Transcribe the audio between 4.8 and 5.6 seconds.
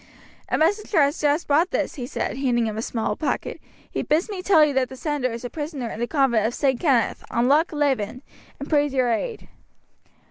the sender is a